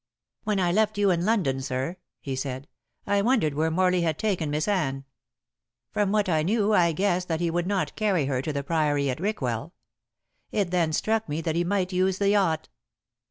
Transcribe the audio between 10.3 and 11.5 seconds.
It then struck me